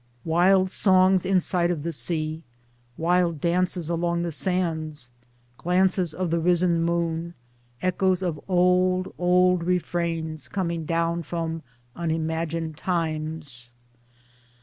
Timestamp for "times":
12.77-13.73